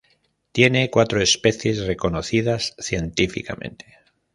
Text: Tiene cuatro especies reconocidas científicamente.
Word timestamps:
Tiene 0.51 0.89
cuatro 0.89 1.21
especies 1.21 1.85
reconocidas 1.85 2.73
científicamente. 2.79 3.99